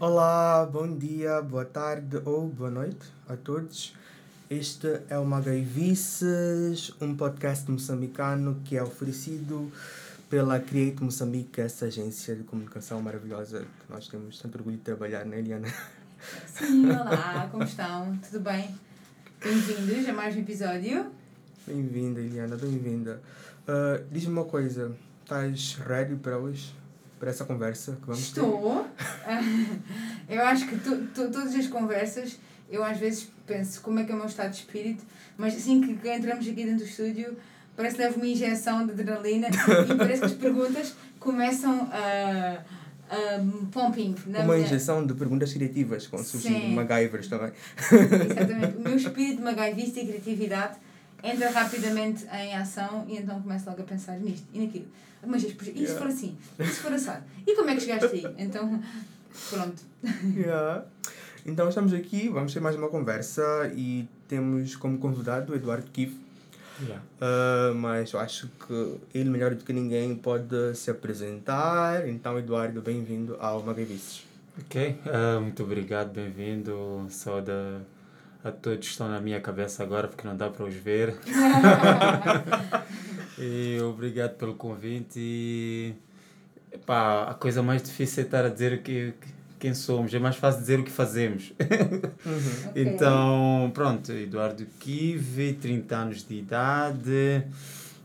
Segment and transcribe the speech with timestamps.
[0.00, 3.94] Olá, bom dia, boa tarde ou boa noite a todos.
[4.48, 9.70] Este é o Magaivices, um podcast moçambicano que é oferecido
[10.30, 15.26] pela Create Moçambique, essa agência de comunicação maravilhosa que nós temos tanto orgulho de trabalhar,
[15.26, 15.68] né, Eliana?
[16.46, 18.16] Sim, olá, como estão?
[18.26, 18.74] Tudo bem?
[19.38, 21.10] Bem-vindos a mais um episódio.
[21.66, 23.20] Bem-vinda, Eliana, bem-vinda.
[23.68, 26.79] Uh, Diz-me uma coisa, estás ready para hoje?
[27.20, 28.88] Para essa conversa que vamos Estou.
[30.26, 32.38] eu acho que tu, tu, todas as conversas,
[32.70, 35.04] eu às vezes penso como é que é o meu estado de espírito,
[35.36, 37.36] mas assim que entramos aqui dentro do estúdio,
[37.76, 42.64] parece que levo uma injeção de adrenalina e parece que as perguntas começam a.
[43.12, 44.14] Um, pumping.
[44.24, 44.58] Uma minha...
[44.58, 47.50] injeção de perguntas criativas, com surgir MacGyvers também.
[47.76, 48.76] Exatamente.
[48.76, 50.78] O meu espírito de MacGyvista e criatividade
[51.22, 54.86] entra rapidamente em ação e então começo logo a pensar nisto e naquilo.
[55.26, 55.98] Mas e se yeah.
[55.98, 56.36] for assim?
[56.58, 57.24] E se for assado?
[57.46, 58.34] E como é que chegaste aí?
[58.38, 58.82] Então,
[59.50, 59.82] pronto.
[60.34, 60.84] Yeah.
[61.44, 63.42] Então estamos aqui, vamos ter mais uma conversa
[63.74, 66.16] e temos como convidado o Eduardo Kiff.
[66.82, 67.02] Yeah.
[67.20, 72.08] Uh, mas eu acho que ele, melhor do que ninguém, pode se apresentar.
[72.08, 74.24] Então, Eduardo, bem-vindo ao Magavices.
[74.58, 77.06] Ok, uh, muito obrigado, bem-vindo.
[77.10, 77.52] Saúde
[78.42, 81.16] a todos que estão na minha cabeça agora, porque não dá para os ver.
[83.38, 85.18] e obrigado pelo convite.
[85.18, 85.94] E,
[86.72, 89.12] epá, a coisa mais difícil é estar a dizer que,
[89.58, 91.52] quem somos, é mais fácil dizer o que fazemos.
[91.60, 92.00] Uhum.
[92.70, 92.82] okay.
[92.82, 97.44] Então, pronto, Eduardo Kive, 30 anos de idade.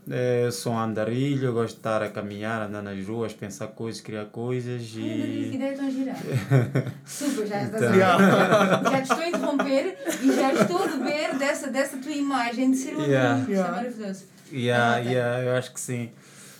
[0.08, 4.26] É, sou um andarilho, gosto de estar a caminhar, andar nas ruas, pensar coisas, criar
[4.26, 5.00] coisas e...
[5.00, 6.14] Ai, que ideia tão gira!
[7.04, 7.96] Super, já estás então...
[8.92, 12.76] Já te estou a interromper e já estou a beber dessa, dessa tua imagem de
[12.76, 13.40] ser um yeah.
[13.40, 14.24] Isso é maravilhoso.
[14.52, 16.10] Yeah, yeah, eu acho que sim.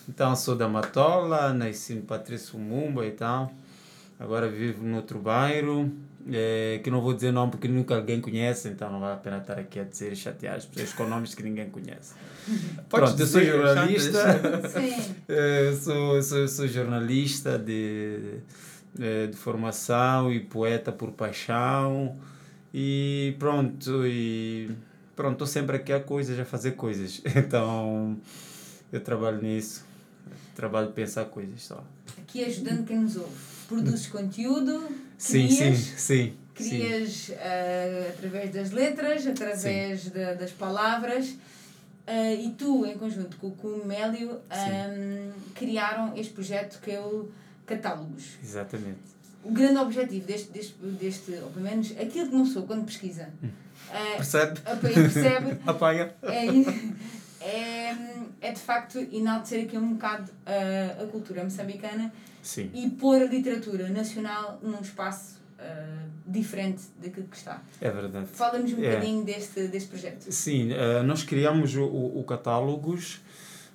[0.09, 3.53] Então, sou da Matola, nasci no Patrício Mumba e tal.
[4.19, 5.93] Agora vivo no outro bairro
[6.33, 9.39] é, que não vou dizer nome porque nunca alguém conhece, então não vale a pena
[9.39, 12.15] estar aqui a dizer e chatear as pessoas com nomes que ninguém conhece.
[12.89, 14.19] Pronto, eu sou jornalista,
[15.29, 18.41] é, sou, sou, sou jornalista de,
[18.95, 22.17] de, de formação e poeta por paixão.
[22.75, 24.71] E pronto, e
[25.15, 28.19] pronto, estou sempre aqui a coisas, a fazer coisas, então
[28.93, 29.83] eu trabalho nisso,
[30.55, 31.83] trabalho de pensar coisas só.
[32.19, 34.89] Aqui ajudando quem nos ouve produzes conteúdo,
[35.19, 37.33] sim, crias, sim, sim, crias sim.
[37.33, 41.37] Uh, através das letras, através de, das palavras.
[42.07, 46.93] Uh, e tu, em conjunto com, com o Mélio, um, ehm, criaram este projeto que
[46.93, 47.29] é o
[47.67, 48.39] Catálogos.
[48.43, 49.01] Exatamente.
[49.43, 53.29] O grande objetivo deste, deste, deste ou pelo menos aquilo que não sou quando pesquisa,
[53.43, 56.47] uh, percebe, percebe apanha, é,
[57.47, 57.97] é,
[58.41, 62.13] é de facto enaltecer aqui um bocado a, a cultura moçambicana
[62.43, 62.71] Sim.
[62.75, 67.63] e pôr a literatura nacional num espaço uh, diferente daquilo que está.
[67.81, 68.27] É verdade.
[68.33, 68.91] Fala-nos um é.
[68.91, 70.31] bocadinho deste, deste projeto.
[70.31, 73.21] Sim, uh, nós criamos o, o, catálogos.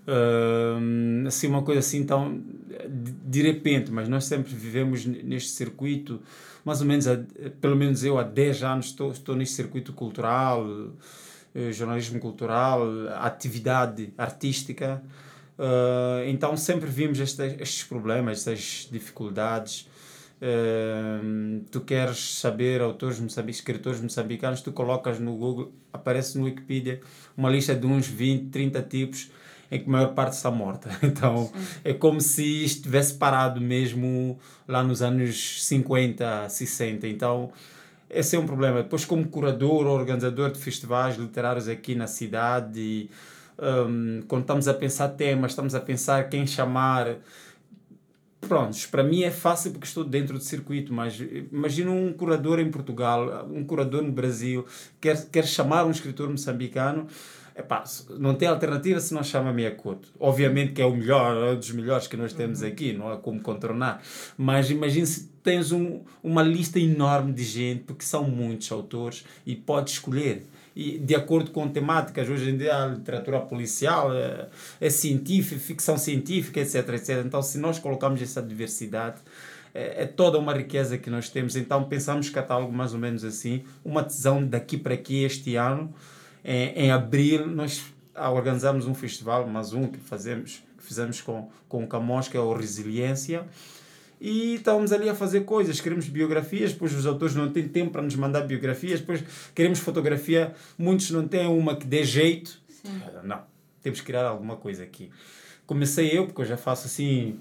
[0.01, 2.41] Uh, assim uma coisa assim tão
[2.89, 6.19] de, de repente mas nós sempre vivemos neste circuito
[6.65, 7.05] mais ou menos
[7.61, 10.65] pelo menos eu há 10 anos estou, estou neste circuito cultural
[11.71, 12.81] jornalismo cultural
[13.19, 15.01] atividade artística
[15.61, 19.87] Uh, então sempre vimos estes, estes problemas, estas dificuldades.
[20.41, 26.99] Uh, tu queres saber autores moçambicanos, escritores moçambicanos, tu colocas no Google, aparece no Wikipedia
[27.37, 29.29] uma lista de uns 20, 30 tipos
[29.69, 30.89] em que a maior parte está morta.
[31.03, 31.79] Então Sim.
[31.83, 37.07] é como se estivesse parado mesmo lá nos anos 50, 60.
[37.07, 37.51] Então
[38.13, 38.83] esse é um problema.
[38.83, 43.09] Depois, como curador, organizador de festivais literários aqui na cidade,
[43.57, 47.17] um, quando estamos a pensar temas, estamos a pensar quem chamar.
[48.41, 51.21] Prontos, para mim é fácil porque estou dentro do circuito, mas
[51.51, 54.65] imagina um curador em Portugal, um curador no Brasil,
[54.99, 57.07] quer, quer chamar um escritor moçambicano,
[57.55, 57.83] epá,
[58.17, 60.09] não tem alternativa se não chama Meia Couto.
[60.19, 62.67] Obviamente que é o melhor, é um dos melhores que nós temos uhum.
[62.67, 64.01] aqui, não há como contornar.
[64.37, 69.55] Mas imagina se tens um, uma lista enorme de gente, porque são muitos autores, e
[69.55, 70.43] podes escolher
[70.75, 72.29] e de acordo com temáticas.
[72.29, 74.47] Hoje em dia a literatura policial é,
[74.79, 77.23] é científica, ficção científica, etc, etc.
[77.25, 79.19] Então, se nós colocamos essa diversidade,
[79.73, 81.55] é, é, toda uma riqueza que nós temos.
[81.55, 83.63] Então, pensamos catálogo mais ou menos assim.
[83.83, 85.93] Uma tesão daqui para aqui este ano.
[86.43, 87.83] Em, em abril, nós
[88.15, 92.39] organizamos um festival, mais um que fazemos que fizemos com, com o Camões, que é
[92.39, 93.45] o Resiliência
[94.21, 95.81] e estávamos ali a fazer coisas.
[95.81, 99.23] Queremos biografias, depois os autores não têm tempo para nos mandar biografias, depois
[99.55, 102.61] queremos fotografia, muitos não têm uma que dê jeito.
[102.69, 103.01] Sim.
[103.23, 103.41] Não,
[103.81, 105.09] temos que criar alguma coisa aqui.
[105.65, 107.39] Comecei eu, porque eu já faço assim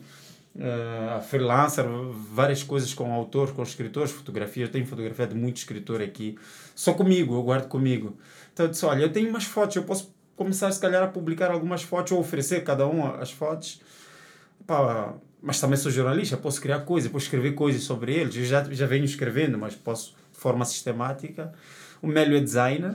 [0.55, 1.85] uh, freelancer,
[2.32, 4.69] várias coisas com autores, com escritores, fotografias.
[4.69, 6.38] Eu tenho fotografia de muito escritor aqui,
[6.75, 8.17] só comigo, eu guardo comigo.
[8.52, 11.50] Então eu disse: olha, eu tenho umas fotos, eu posso começar se calhar a publicar
[11.50, 13.81] algumas fotos ou oferecer cada um as fotos.
[14.67, 18.37] Pá, mas também sou jornalista, posso criar coisas, posso escrever coisas sobre eles.
[18.37, 21.52] Eu já, já venho escrevendo, mas posso de forma sistemática.
[22.02, 22.94] O Mélio é designer.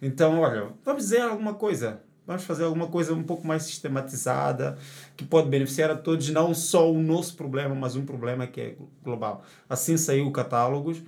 [0.00, 2.00] Então, olha, vamos dizer alguma coisa.
[2.26, 4.78] Vamos fazer alguma coisa um pouco mais sistematizada,
[5.14, 8.76] que pode beneficiar a todos, não só o nosso problema, mas um problema que é
[9.02, 9.44] global.
[9.68, 11.02] Assim saiu o catálogos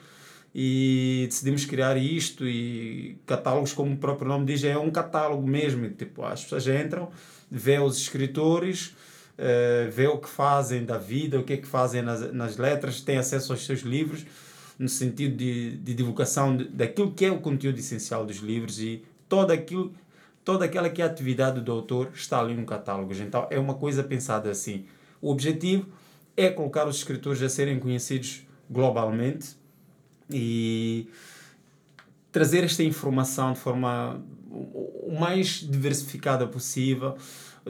[0.58, 5.86] e decidimos criar isto e catálogos, como o próprio nome diz, é um catálogo mesmo.
[5.90, 7.10] Tipo, as pessoas entram,
[7.50, 8.96] vê os escritores,
[9.38, 13.02] uh, vê o que fazem da vida, o que é que fazem nas, nas letras,
[13.02, 14.24] têm acesso aos seus livros,
[14.78, 19.04] no sentido de, de divulgação de, daquilo que é o conteúdo essencial dos livros e
[19.28, 19.92] todo aquilo
[20.42, 23.12] toda aquela que é a atividade do autor está ali no catálogo.
[23.12, 24.86] Então é uma coisa pensada assim.
[25.20, 25.86] O objetivo
[26.34, 29.65] é colocar os escritores a serem conhecidos globalmente
[30.30, 31.08] e
[32.32, 37.16] trazer esta informação de forma o mais diversificada possível,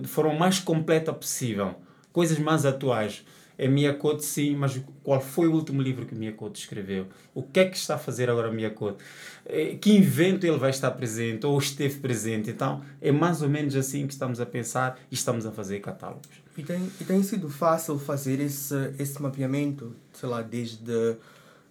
[0.01, 1.75] de forma mais completa possível,
[2.13, 3.25] coisas mais atuais
[3.59, 7.07] é Miyakoto sim, mas qual foi o último livro que Miyakoto escreveu?
[7.35, 9.03] O que é que está a fazer agora Miyakoto?
[9.47, 12.51] É, que evento ele vai estar presente ou esteve presente?
[12.51, 16.29] Então, é mais ou menos assim que estamos a pensar e estamos a fazer catálogos.
[16.57, 21.17] E tem, e tem sido fácil fazer esse, esse mapeamento, sei lá, desde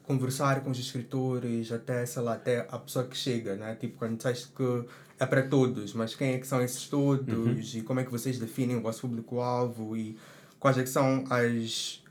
[0.06, 3.76] conversar com os escritores até, sei lá, até a pessoa que chega, né?
[3.76, 4.86] Tipo, quando disseste que
[5.20, 7.80] é para todos, mas quem é que são esses todos uhum.
[7.80, 10.18] e como é que vocês definem o vosso público-alvo e
[10.60, 12.04] quais é são as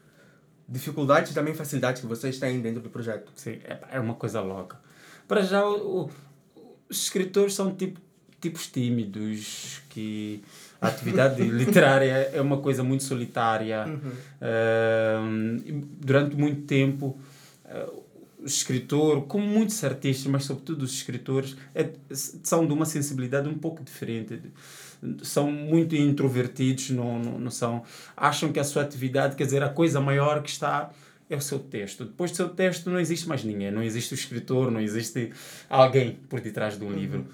[0.68, 3.30] dificuldades e também facilidades que vocês têm dentro do projeto.
[3.36, 4.78] Sim, é, é uma coisa louca.
[5.28, 6.10] Para já, o, o,
[6.88, 8.00] os escritores são tipo,
[8.40, 10.42] tipos tímidos, que
[10.80, 13.86] a atividade literária é uma coisa muito solitária.
[13.86, 14.12] Uhum.
[14.40, 17.18] Uh, durante muito tempo,
[18.38, 23.56] o escritor, como muitos artistas, mas sobretudo os escritores, é, são de uma sensibilidade um
[23.56, 24.40] pouco diferente
[25.22, 27.82] são muito introvertidos, não, não, não são,
[28.16, 30.90] acham que a sua atividade, quer dizer, a coisa maior que está
[31.28, 32.04] é o seu texto.
[32.04, 35.30] Depois do seu texto não existe mais ninguém, não existe o escritor, não existe
[35.68, 36.92] alguém por detrás do uhum.
[36.92, 37.26] livro.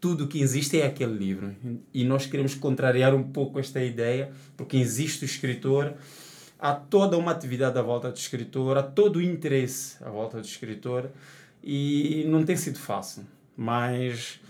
[0.00, 1.54] Tudo o que existe é aquele livro.
[1.92, 5.94] E nós queremos contrariar um pouco esta ideia, porque existe o escritor,
[6.64, 10.46] há toda uma atividade à volta do escritor, há todo o interesse à volta do
[10.46, 11.10] escritor,
[11.62, 13.26] e não tem sido fácil.
[13.54, 14.40] Mas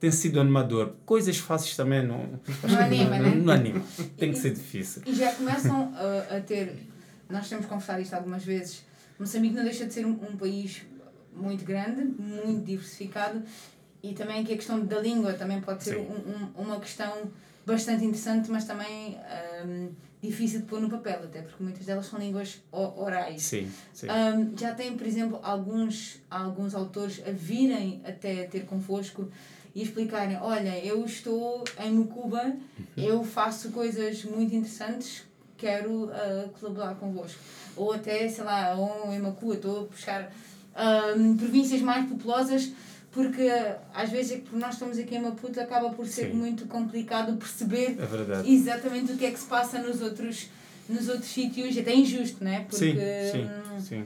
[0.00, 0.94] tem sido animador.
[1.06, 2.28] Coisas fáceis também não,
[2.68, 3.34] não anima, não, né?
[3.36, 3.82] não anima.
[4.18, 5.02] Tem que ser difícil.
[5.06, 6.74] E já começam a, a, ter.
[7.28, 8.84] Nós temos conversado isto algumas vezes.
[9.16, 10.82] Moçambique não deixa de ser um, um, país
[11.32, 13.42] muito grande, muito diversificado
[14.02, 17.30] e também que a questão da língua também pode ser um, um, uma questão
[17.64, 19.16] bastante interessante, mas também
[19.64, 19.90] um,
[20.22, 23.42] difícil de pôr no papel, até porque muitas delas são línguas orais.
[23.42, 24.06] Sim, sim.
[24.06, 29.28] Um, já tem, por exemplo, alguns, alguns autores a virem até ter convosco
[29.74, 32.84] e explicarem: olha, eu estou em Mucuba, uhum.
[32.96, 35.22] eu faço coisas muito interessantes,
[35.56, 37.40] quero uh, colaborar convosco.
[37.76, 40.32] Ou até, sei lá, ou em Macua, estou a buscar
[41.16, 42.72] um, províncias mais populosas,
[43.12, 43.50] porque
[43.92, 46.34] às vezes é que por nós estamos aqui em Maputo acaba por ser Sim.
[46.34, 50.48] muito complicado perceber é exatamente o que é que se passa nos outros
[50.90, 52.60] nos outros sítios é até injusto, não é?
[52.60, 52.96] Porque sim,
[53.30, 53.48] sim,
[53.80, 54.04] sim.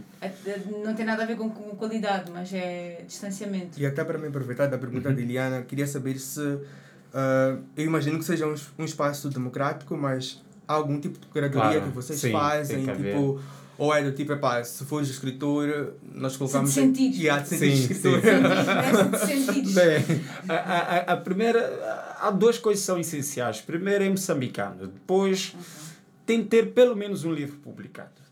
[0.84, 3.80] não tem nada a ver com, com qualidade, mas é distanciamento.
[3.80, 5.14] E até para me aproveitar da pergunta uhum.
[5.14, 6.40] de Eliana, queria saber se.
[6.40, 11.60] Uh, eu imagino que seja um, um espaço democrático, mas há algum tipo de curadoria
[11.62, 12.84] claro, que vocês sim, fazem?
[12.84, 13.40] Tipo,
[13.76, 16.70] ou é do tipo, epá, se fores escritor, nós colocamos.
[16.70, 17.20] Sim, de sentidos.
[17.20, 17.86] E há de sentidos.
[17.96, 19.10] Sim, sim.
[19.10, 19.74] de sentidos.
[19.74, 20.04] Bem,
[20.48, 22.16] a, a, a primeira.
[22.20, 23.60] Há duas coisas que são essenciais.
[23.60, 25.54] Primeiro é moçambicano, depois.
[25.54, 25.84] Uhum
[26.26, 28.23] tem que ter pelo menos um livro publicado.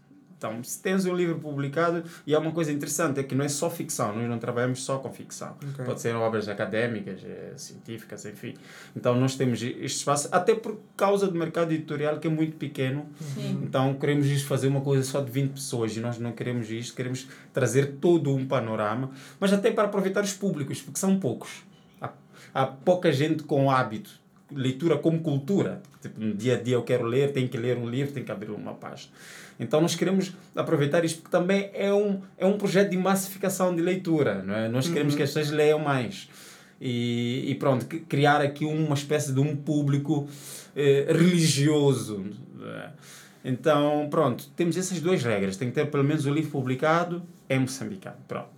[0.43, 3.49] Então, se tens um livro publicado, e é uma coisa interessante, é que não é
[3.49, 5.57] só ficção, nós não trabalhamos só com ficção.
[5.73, 5.85] Okay.
[5.85, 8.55] Pode ser obras académicas, eh, científicas, enfim.
[8.97, 13.07] Então, nós temos este espaço, até por causa do mercado editorial, que é muito pequeno.
[13.35, 13.61] Sim.
[13.63, 16.97] Então, queremos isto fazer uma coisa só de 20 pessoas, e nós não queremos isto,
[16.97, 21.63] queremos trazer todo um panorama, mas até para aproveitar os públicos, porque são poucos.
[22.01, 22.11] Há,
[22.53, 24.22] há pouca gente com hábito
[24.57, 25.83] leitura como cultura.
[26.01, 28.33] Tipo, no dia a dia eu quero ler, tenho que ler um livro, tenho que
[28.33, 29.13] abrir uma página.
[29.59, 33.83] Então nós queremos aproveitar isto porque também é um, é um projeto de massificação de
[33.83, 34.43] leitura.
[34.43, 34.69] Não é?
[34.69, 35.17] Nós queremos uhum.
[35.19, 36.29] que as pessoas leiam mais.
[36.81, 40.29] E, e pronto, criar aqui uma espécie de um público
[40.75, 42.25] eh, religioso.
[42.61, 42.91] É?
[43.45, 45.57] Então, pronto, temos essas duas regras.
[45.57, 48.17] Tem que ter pelo menos o livro publicado em moçambicano.
[48.27, 48.49] Pronto.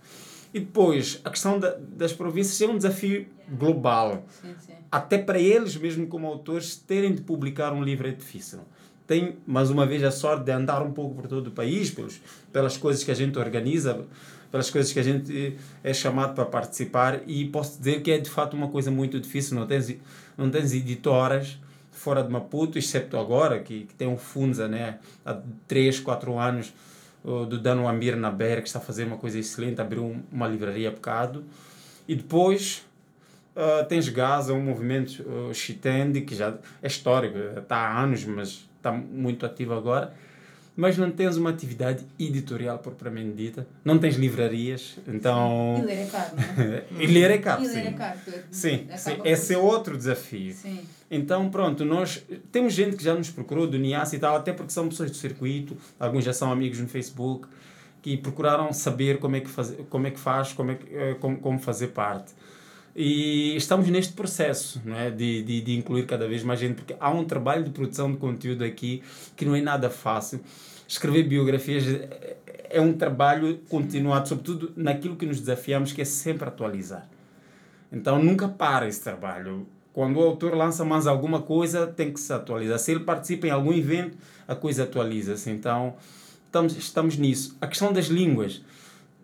[0.53, 4.25] E depois, a questão da, das províncias é um desafio global.
[4.41, 4.74] Sim, sim.
[4.91, 8.59] Até para eles, mesmo como autores, terem de publicar um livro é difícil.
[9.07, 12.21] tenho, mais uma vez, a sorte de andar um pouco por todo o país, pelos,
[12.51, 14.05] pelas coisas que a gente organiza,
[14.51, 18.29] pelas coisas que a gente é chamado para participar, e posso dizer que é de
[18.29, 19.57] fato uma coisa muito difícil.
[19.59, 19.95] Não tens,
[20.37, 21.57] não tens editoras
[21.91, 24.99] fora de Maputo, exceto agora, que, que tem o Funza, né?
[25.25, 26.73] há 3, 4 anos,
[27.25, 30.91] do Dano Amir Naber, que está a fazer uma coisa excelente, abriu uma livraria a
[30.91, 31.43] bocado.
[32.07, 32.85] E depois
[33.55, 38.67] uh, tens Gaza, um movimento uh, Chitendi, que já é histórico, está há anos, mas
[38.77, 40.13] está muito ativo agora
[40.75, 45.77] mas não tens uma atividade editorial propriamente dita, não tens livrarias, então...
[45.79, 46.83] E ler é caro, não é?
[46.99, 47.75] e ler é caro, e sim.
[47.75, 48.19] ler é caro.
[48.51, 49.21] Sim, sim.
[49.23, 50.53] esse é outro desafio.
[50.53, 50.81] Sim.
[51.09, 52.21] Então, pronto, nós
[52.51, 55.15] temos gente que já nos procurou do NIAS e tal, até porque são pessoas do
[55.15, 57.47] circuito, alguns já são amigos no Facebook,
[58.01, 61.15] que procuraram saber como é que, faz, como é que faz, como, é que, eh,
[61.19, 62.33] como, como fazer parte.
[62.95, 65.11] E estamos neste processo não é?
[65.11, 68.17] de, de, de incluir cada vez mais gente, porque há um trabalho de produção de
[68.17, 69.03] conteúdo aqui
[69.35, 70.39] que não é nada fácil.
[70.87, 71.83] Escrever biografias
[72.69, 77.09] é um trabalho continuado, sobretudo naquilo que nos desafiamos, que é sempre atualizar.
[77.91, 79.67] Então nunca para esse trabalho.
[79.91, 82.79] Quando o autor lança mais alguma coisa, tem que se atualizar.
[82.79, 85.49] Se ele participa em algum evento, a coisa atualiza-se.
[85.49, 85.95] Então
[86.45, 87.57] estamos, estamos nisso.
[87.59, 88.61] A questão das línguas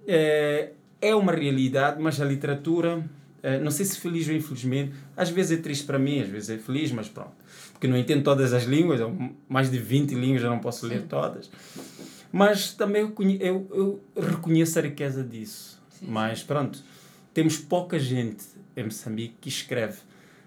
[0.06, 3.04] é, é uma realidade, mas a literatura
[3.43, 6.50] eh, não sei se feliz ou infelizmente, às vezes é triste para mim, às vezes
[6.50, 7.33] é feliz, mas pronto.
[7.71, 9.00] Porque não entendo todas as línguas,
[9.50, 11.50] mais de 20 línguas eu não posso ler todas.
[12.31, 15.81] Mas também eu, eu, eu reconheço a riqueza disso.
[15.89, 16.05] Sim.
[16.07, 16.79] Mas pronto,
[17.33, 18.45] temos pouca gente
[18.75, 19.98] em Moçambique que escreve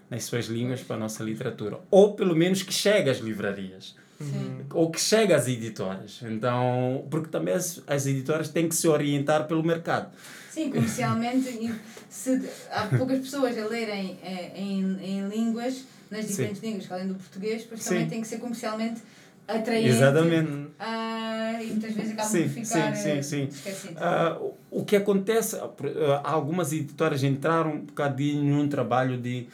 [0.09, 1.79] nas suas línguas para a nossa literatura.
[1.91, 3.95] Ou pelo menos que chega às livrarias.
[4.19, 4.65] Sim.
[4.73, 6.21] Ou que chega às editoras.
[6.23, 10.11] Então, porque também as, as editoras têm que se orientar pelo mercado.
[10.49, 11.73] Sim, comercialmente,
[12.09, 16.67] se há poucas pessoas a lerem é, em, em línguas, nas diferentes Sim.
[16.67, 19.01] línguas, além do português, depois também tem que ser comercialmente
[19.47, 19.89] atraente.
[19.89, 20.51] Exatamente.
[20.51, 23.89] Uh, e muitas vezes acaba sim, por ficar sim, sim, sim.
[23.91, 25.71] Uh, o que acontece, uh,
[26.23, 29.47] algumas editoras entraram um bocadinho num trabalho de,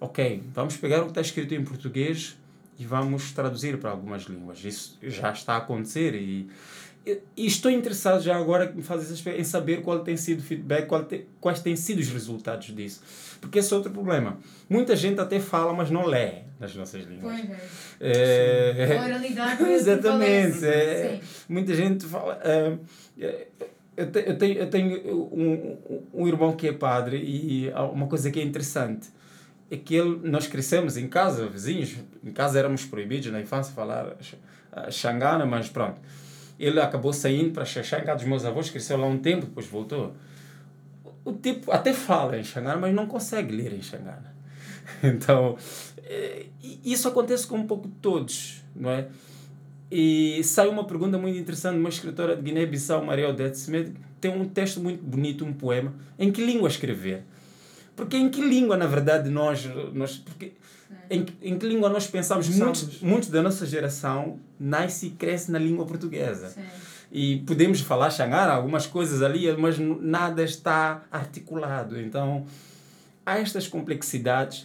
[0.00, 2.36] ok, vamos pegar o que está escrito em português
[2.78, 4.64] e vamos traduzir para algumas línguas.
[4.64, 6.48] Isso já está a acontecer e
[7.36, 8.82] e estou interessado já agora me
[9.38, 13.00] em saber qual tem sido o feedback, te, quais têm sido os resultados disso.
[13.40, 14.38] Porque esse é outro problema.
[14.68, 17.40] Muita gente até fala, mas não lê nas nossas línguas.
[17.40, 17.60] Pois
[18.00, 18.92] é.
[18.92, 18.98] é...
[18.98, 20.66] A oralidade é Exatamente.
[20.66, 22.38] É, muita gente fala.
[22.44, 22.78] Uh,
[23.96, 25.78] eu, te, eu tenho, eu tenho um,
[26.12, 29.08] um irmão que é padre e uma coisa que é interessante
[29.70, 34.16] é que ele, nós crescemos em casa, vizinhos, em casa éramos proibidos na infância falar
[34.90, 36.00] xangana, mas pronto
[36.58, 39.66] ele acabou saindo para Xaxá, em casa dos meus avós, cresceu lá um tempo, depois
[39.66, 40.12] voltou.
[41.24, 44.36] O tipo até fala em Xangana, mas não consegue ler em Xangana.
[45.04, 45.56] Então,
[46.02, 46.46] é,
[46.82, 49.06] isso acontece com um pouco todos, não é?
[49.90, 54.34] E saiu uma pergunta muito interessante de uma escritora de Guiné-Bissau, Maria Odete Smith, tem
[54.34, 55.92] um texto muito bonito, um poema.
[56.18, 57.22] Em que língua escrever?
[57.98, 59.68] Porque em que língua, na verdade, nós...
[59.92, 60.52] nós porque
[61.10, 62.48] em, em que língua nós pensamos?
[62.48, 66.48] Muitos, muitos da nossa geração nasce e cresce na língua portuguesa.
[66.48, 66.62] Sim.
[67.10, 72.00] E podemos falar xangara, algumas coisas ali, mas nada está articulado.
[72.00, 72.46] Então,
[73.26, 74.64] há estas complexidades.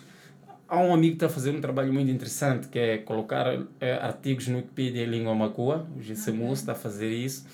[0.68, 3.48] Há um amigo que está a fazer um trabalho muito interessante, que é colocar
[3.80, 5.88] é, artigos no Wikipedia em língua macua.
[5.98, 6.54] O GCMU okay.
[6.54, 7.48] está a fazer isso.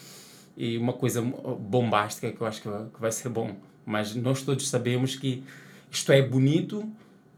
[0.58, 3.56] E uma coisa bombástica que eu acho que vai, que vai ser bom.
[3.86, 5.44] Mas nós todos sabemos que
[5.92, 6.88] isto é bonito,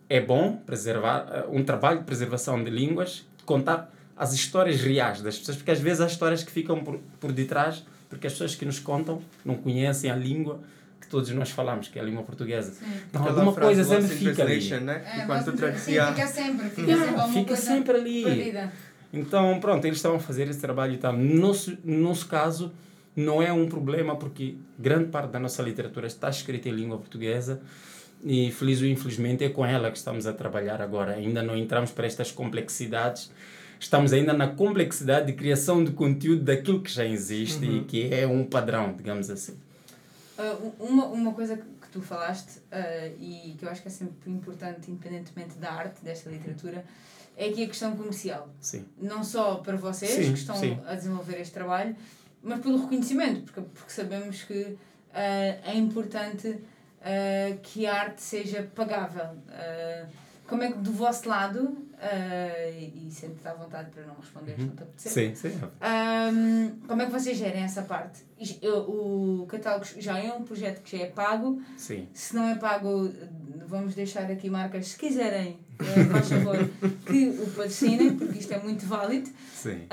[0.10, 5.38] é bom preservar eh, um trabalho de preservação de línguas, contar as histórias reais das
[5.39, 8.65] pessoas, porque às vezes há histórias que ficam por, por detrás, porque as pessoas que
[8.65, 10.60] nos contam não conhecem a língua
[11.00, 12.72] que todos nós falamos, que é a língua portuguesa.
[12.72, 12.86] Sim.
[13.10, 14.70] Então alguma coisa sempre fica ali.
[14.81, 15.01] Né?
[15.05, 15.77] É, Enquanto sim, fica
[16.27, 18.24] sempre, fica sempre, fica sempre ali.
[18.24, 18.72] Perdida.
[19.13, 21.13] Então, pronto, eles estão a fazer esse trabalho e tal.
[21.13, 22.72] No nosso, no nosso caso,
[23.15, 27.62] não é um problema, porque grande parte da nossa literatura está escrita em língua portuguesa
[28.24, 31.13] e feliz ou infelizmente é com ela que estamos a trabalhar agora.
[31.13, 33.32] Ainda não entramos para estas complexidades.
[33.80, 37.78] Estamos ainda na complexidade de criação de conteúdo daquilo que já existe uhum.
[37.78, 39.58] e que é um padrão, digamos assim.
[40.38, 44.32] Uh, uma, uma coisa que tu falaste uh, e que eu acho que é sempre
[44.32, 46.86] importante, independentemente da arte, desta literatura,
[47.36, 48.50] é aqui a questão comercial.
[48.60, 48.86] Sim.
[49.01, 50.78] Não só para vocês sim, que estão sim.
[50.86, 51.96] a desenvolver este trabalho,
[52.44, 54.78] mas pelo reconhecimento, porque, porque sabemos que uh,
[55.13, 56.60] é importante
[57.01, 59.36] uh, que a arte seja pagável.
[59.48, 60.08] Uh,
[60.48, 64.60] como é que do vosso lado, uh, e, e sempre à vontade para não responder,
[64.60, 64.72] uhum.
[64.77, 65.48] não Sim, sim.
[65.48, 68.20] Um, como é que vocês gerem essa parte?
[68.63, 71.62] O catálogo já é um projeto que já é pago.
[71.77, 72.10] Sim.
[72.13, 73.13] Se não é pago,
[73.65, 76.58] vamos deixar aqui marcas, se quiserem, uh, faz favor,
[77.08, 79.29] que o patrocinem, porque isto é muito válido.
[79.55, 79.88] Sim.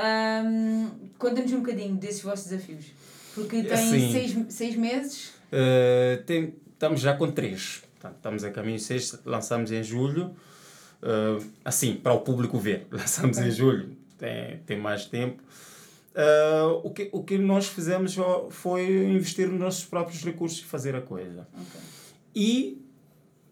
[0.45, 2.87] Um, Conta-nos um bocadinho desses vossos desafios.
[3.33, 4.13] Porque tem Sim.
[4.13, 5.29] seis, seis meses.
[5.53, 7.83] Uh, tem, estamos já com três.
[7.93, 10.37] Portanto, estamos a caminho de seis, lançamos em julho.
[11.03, 12.87] Uh, assim, para o público ver.
[12.91, 15.43] Lançamos em julho, tem, tem mais tempo.
[16.15, 18.17] Uh, o, que, o que nós fizemos
[18.51, 21.47] foi investir nos nossos próprios recursos e fazer a coisa.
[21.53, 21.81] Ok.
[22.35, 22.85] E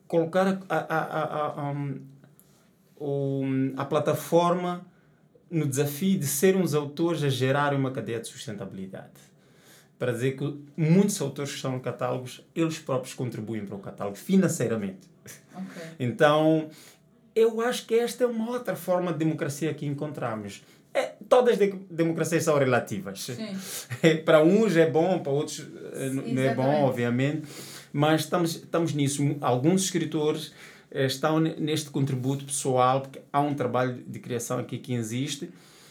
[0.09, 1.73] colocar a, a, a, a,
[3.01, 4.87] um, a plataforma
[5.49, 9.36] no desafio de ser uns autores a gerar uma cadeia de sustentabilidade.
[9.99, 14.17] Para dizer que muitos autores que estão no catálogos, eles próprios contribuem para o catálogo
[14.17, 15.09] financeiramente.
[15.55, 15.83] Ok.
[15.99, 16.69] Então,
[17.35, 20.63] eu acho que esta é uma outra forma de democracia que encontramos.
[20.93, 23.21] É, todas as de- democracias são relativas.
[23.23, 23.57] Sim.
[24.25, 27.47] para uns é bom, para outros eh, n- não é bom, obviamente.
[27.93, 29.23] Mas estamos, estamos nisso.
[29.41, 30.53] Alguns escritores
[30.91, 35.51] eh, estão ne- neste contributo pessoal, porque há um trabalho de criação aqui que existe,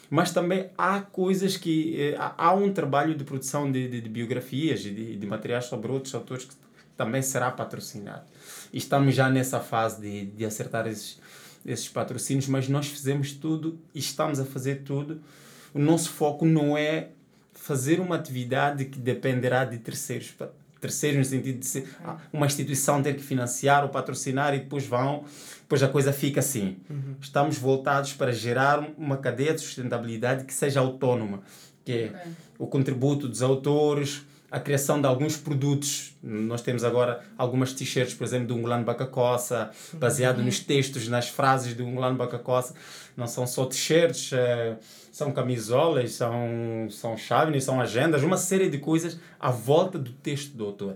[0.09, 1.95] mas também há coisas que.
[1.99, 5.91] eh, há- um trabalho de produção de, de, de biografias e de, de materiais sobre
[5.91, 6.53] outros autores que
[6.97, 8.23] também será patrocinado.
[8.71, 11.19] E estamos já nessa fase de, de acertar esses,
[11.65, 15.19] esses patrocínios, mas nós fizemos tudo e estamos a fazer tudo.
[15.73, 17.09] O nosso foco não é
[17.53, 20.33] fazer uma atividade que dependerá de terceiros.
[20.85, 24.85] Terceiros no sentido de ser ah, uma instituição ter que financiar ou patrocinar e depois
[24.85, 25.23] vão,
[25.61, 26.77] depois a coisa fica assim.
[27.19, 31.41] Estamos voltados para gerar uma cadeia de sustentabilidade que seja autónoma,
[31.83, 32.31] que é Ok.
[32.59, 34.23] o contributo dos autores,
[34.55, 36.15] a criação de alguns produtos.
[36.23, 41.73] Nós temos agora algumas t-shirts, por exemplo, do Ngulano Bacacossa, baseado nos textos, nas frases
[41.73, 42.73] do Ngulano Bacacossa.
[43.17, 44.77] Não são só t-shirts, eh,
[45.11, 50.55] são camisolas, são, são chaves, são agendas, uma série de coisas à volta do texto
[50.55, 50.95] do autor.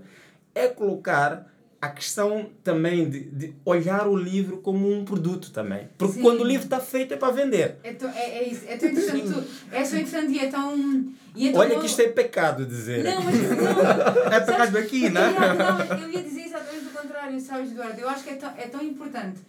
[0.56, 1.46] É colocar
[1.82, 5.88] a questão também de, de olhar o livro como um produto também.
[5.98, 6.22] Porque Sim.
[6.22, 7.78] quando o livro está feito é para vender.
[7.84, 8.66] É, é, é isso.
[8.68, 9.22] É tão interessante.
[9.34, 11.06] tu- é tão interessante e é tão.
[11.36, 13.04] E é tão Olha bom- que isto é pecado dizer.
[13.04, 13.50] Não, mas não.
[14.34, 15.22] É causa daqui, né?
[15.30, 18.02] Eu, não, eu ia dizer exatamente o contrário, sabes, Eduardo?
[18.02, 19.40] Eu acho que é tão, é tão importante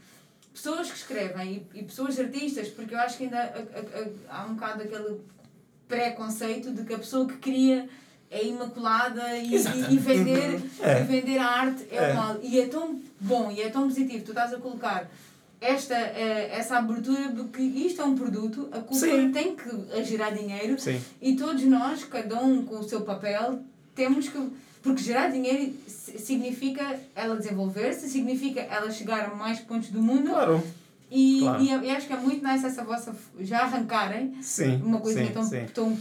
[0.53, 4.47] pessoas que escrevem e, e pessoas artistas, porque eu acho que ainda há, há- há
[4.47, 5.21] um bocado aquele
[5.89, 7.89] preconceito de que a pessoa que cria
[8.31, 11.01] é imaculada e, e, e vender, É.
[11.01, 12.13] e vender a arte é, É.
[12.13, 12.37] o mal.
[12.43, 14.25] E é tão bom e é tão positivo.
[14.25, 15.11] Tu estás a colocar
[15.61, 19.33] esta, eh, essa abertura de que isto é um produto, a cultura Sim.
[19.33, 21.01] tem que gerar dinheiro Sim.
[21.21, 23.61] e todos nós, cada um com o seu papel,
[23.95, 24.49] temos que.
[24.83, 30.31] Porque gerar dinheiro si- significa ela desenvolver-se, significa ela chegar a mais pontos do mundo.
[30.31, 30.63] Claro.
[31.11, 31.63] E, claro.
[31.63, 33.15] e eu acho que é muito nice essa vossa.
[33.41, 34.81] já arrancarem Sim.
[34.83, 35.99] uma coisinha sim, tão, tão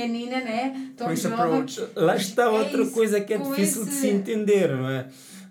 [0.00, 0.90] pequenina, né?
[0.96, 1.38] Tão jovem.
[1.38, 1.82] approach.
[1.96, 4.88] Lá está É outra isso, coisa que é com difícil de esse- se entender, não
[4.88, 5.06] é?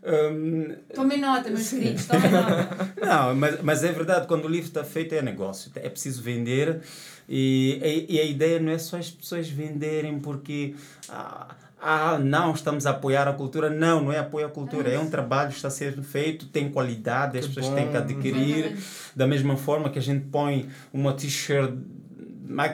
[0.07, 1.79] Hum, Tomem nota, meus Sim.
[1.79, 2.93] queridos, tomem nota.
[3.03, 6.81] não, mas, mas é verdade, quando o livro está feito é negócio, é preciso vender
[7.27, 10.75] e, e, e a ideia não é só as pessoas venderem porque
[11.09, 13.69] ah, ah, não, estamos a apoiar a cultura.
[13.69, 17.37] Não, não é apoio à cultura, é um trabalho que está sendo feito, tem qualidade,
[17.39, 17.75] as Que pessoas bom.
[17.75, 18.57] têm que adquirir.
[18.57, 18.83] Exatamente.
[19.15, 21.73] Da mesma forma que a gente põe uma t-shirt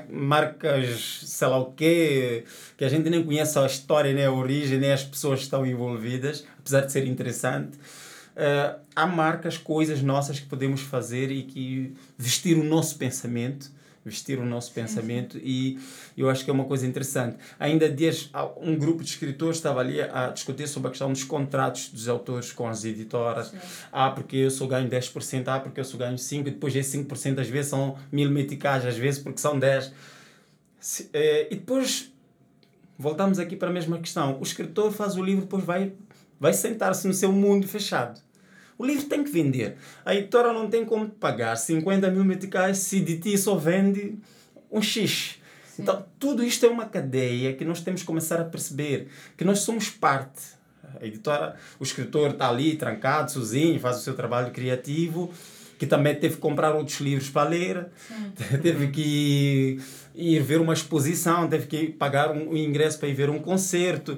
[0.09, 2.45] marcas, sei lá o quê,
[2.77, 5.65] que a gente nem conhece a história, nem a origem, nem as pessoas que estão
[5.65, 7.77] envolvidas, apesar de ser interessante.
[8.35, 13.69] Eh, há marcas, coisas nossas que podemos fazer e que vestir o nosso pensamento,
[14.03, 15.79] vestir o nosso pensamento e
[16.17, 17.37] eu acho que é uma coisa interessante.
[17.59, 21.89] Ainda dias um grupo de escritores estava ali a discutir sobre a questão dos contratos
[21.89, 23.47] dos autores com as editoras.
[23.47, 23.57] Sim.
[23.91, 26.91] Ah, porque eu só ganho 10%, ah, porque eu só ganho 5%, e depois esses
[26.91, 29.91] 5% às vezes são mil meticais, às vezes porque são 10%.
[30.79, 32.11] Se- eh, e depois
[32.97, 34.39] voltamos aqui para a mesma questão.
[34.39, 35.93] O escritor faz o livro, depois vai,
[36.39, 38.19] vai sentar-se no seu mundo fechado.
[38.81, 39.75] O livro tem que vender.
[40.03, 44.17] A editora não tem como pagar 50 mil meticais se de ti só vende
[44.71, 45.35] um X.
[45.77, 49.59] Então, tudo isto é uma cadeia que nós temos que começar a perceber que nós
[49.59, 50.41] somos parte.
[50.99, 55.31] A editora, o escritor está ali trancado, sozinho, faz o seu trabalho criativo,
[55.77, 57.85] que também teve que comprar outros livros para ler,
[58.63, 59.79] teve que
[60.15, 64.17] ir ver uma exposição, teve que pagar um, um ingresso para ir ver um concerto,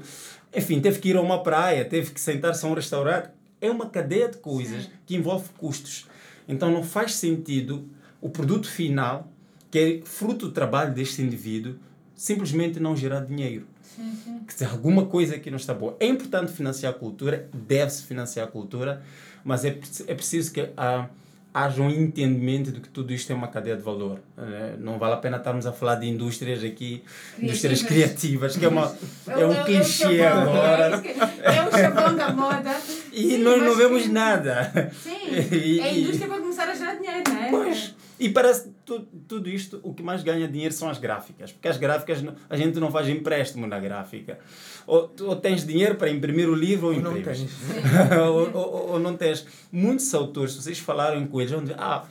[0.55, 3.42] enfim, teve que ir a uma praia, teve que sentar-se a um restaurante.
[3.65, 6.07] É uma cadeia de coisas que envolve custos.
[6.47, 7.87] Então não faz sentido
[8.21, 9.31] o produto final,
[9.71, 11.75] que é fruto do trabalho deste indivíduo,
[12.15, 13.65] simplesmente não gerar dinheiro.
[13.81, 14.39] Sim, sim.
[14.47, 15.95] Quer dizer, alguma coisa aqui não está boa.
[15.99, 19.01] É importante financiar a cultura, deve-se financiar a cultura,
[19.43, 19.69] mas é,
[20.07, 21.07] é preciso que ah,
[21.53, 24.19] haja um entendimento de que tudo isto é uma cadeia de valor.
[24.35, 24.75] né?
[24.79, 27.03] Não vale a pena estarmos a falar de indústrias aqui,
[27.37, 28.95] indústrias criativas, que é, uma,
[29.27, 30.95] é um clichê chavão, agora.
[30.97, 32.71] É, que- é o chavão da moda.
[33.13, 34.91] E Sim, nós não vemos que- nada.
[35.03, 35.11] Sim,
[35.55, 37.49] E- é a e- indústria para começar a gerar dinheiro, não é?
[37.51, 37.95] Pois.
[38.19, 41.51] E parece que tu- tudo isto, o que mais ganha dinheiro são as gráficas.
[41.51, 44.39] Porque as gráficas, não- a gente não faz empréstimo na gráfica.
[44.87, 47.39] Ou, tu- ou tens dinheiro para imprimir o livro ou Ou não imprimes.
[47.39, 47.51] tens.
[48.19, 49.45] ou, ou- ou não tens.
[49.71, 52.05] Muitos autores, se vocês falaram com eles, vão dizer, ah,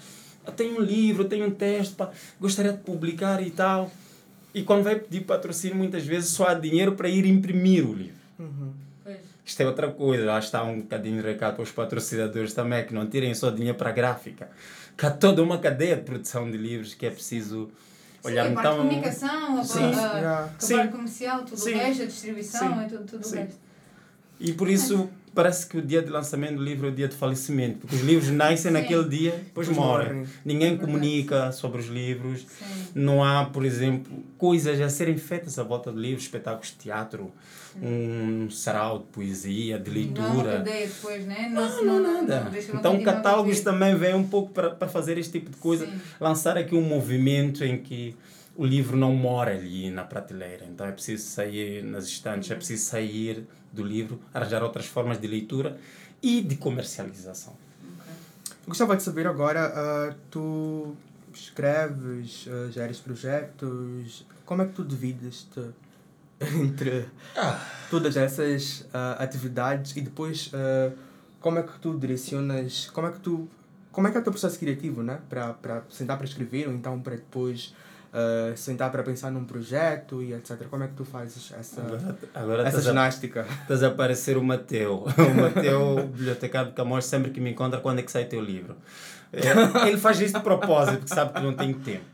[0.46, 2.10] eu tenho um livro, eu tenho um texto, pá,
[2.40, 3.90] gostaria de publicar e tal.
[4.54, 8.16] E quando vai pedir patrocínio, muitas vezes só há dinheiro para ir imprimir o livro.
[8.38, 8.72] Uhum.
[9.52, 12.94] Isto é outra coisa, lá está um bocadinho de recado para os patrocinadores também, que
[12.94, 14.48] não tirem só dinheiro para a gráfica.
[14.96, 17.70] Que há toda uma cadeia de produção de livros que é preciso
[18.24, 18.86] olhar Sim, a parte de então.
[18.88, 19.82] comunicação, a, Sim.
[19.84, 20.44] a, Yeah.
[20.44, 20.76] a Sim.
[20.78, 21.74] parte comercial, tudo Sim.
[21.74, 22.80] o resto, a distribuição, Sim.
[22.80, 23.34] é tudo, tudo Sim.
[23.36, 23.58] o resto.
[24.40, 27.14] E por isso parece que o dia de lançamento do livro é o dia de
[27.14, 28.80] falecimento, porque os livros nascem Sim.
[28.80, 30.12] naquele dia, depois Depois morrem.
[30.14, 30.26] morrem.
[30.46, 30.90] Ninguém Verdade.
[30.92, 32.40] comunica sobre os livros.
[32.40, 32.86] Sim.
[32.94, 37.30] Não há, por exemplo, coisas a serem feitas à volta do livro, espetáculos de teatro,
[37.80, 39.96] um sarau de poesia, de Não
[40.34, 40.58] leitura.
[40.58, 41.48] cadeia depois, né?
[41.52, 42.50] Não, não, nada.
[42.50, 45.50] deixa- não Então, continua a catálogos também vêm um pouco para, para fazer este tipo
[45.50, 45.86] de coisa.
[45.86, 46.00] Sim.
[46.20, 48.14] Lançar aqui um movimento em que
[48.54, 50.66] o livro não mora ali na prateleira.
[50.66, 55.26] Então, é preciso sair nas estantes, é preciso sair do livro, arranjar outras formas de
[55.26, 55.78] leitura
[56.22, 57.54] e de comercialização.
[57.82, 60.94] Eu gostava de saber agora, ah, tu
[61.34, 65.60] escreves, ah, geres projetos, como é que tu divides-te
[66.60, 67.06] entre
[67.90, 70.90] todas essas ah, atividades e depois ah,
[71.40, 73.48] como é que tu direcionas, como é que tu,
[73.90, 75.18] como é que é o teu processo criativo, né?
[75.28, 77.74] Para para sentar para escrever ou então para depois
[78.12, 80.66] ah, sentar para pensar num projeto e etc.
[80.68, 83.46] Como é que tu fazes essa, Agora, agora essa a, ginástica?
[83.62, 85.06] estás a aparecer o Mateu.
[85.16, 88.76] O Mateu, bibliotecário de Camões, sempre que me encontra, quando é que sai teu livro?
[89.32, 92.04] É, Ele faz isso de propósito, porque sabe que não tem tempo.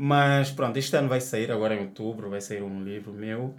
[0.00, 3.52] Mas pronto, este ano vai sair, agora em outubro, vai sair um livro meu.